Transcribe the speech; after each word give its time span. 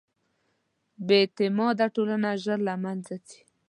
بېاعتماده 1.07 1.85
ټولنه 1.95 2.29
ژر 2.43 2.59
له 2.67 2.73
منځه 2.83 3.15
ځي. 3.27 3.39